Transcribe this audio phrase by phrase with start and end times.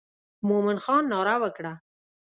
[0.47, 1.73] مومن خان ناره وکړه.